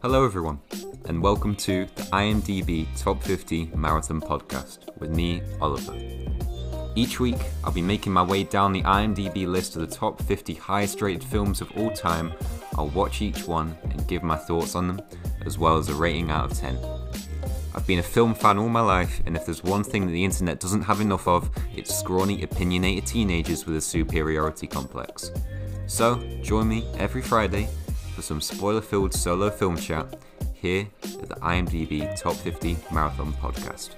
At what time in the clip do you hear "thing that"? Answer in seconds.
19.84-20.12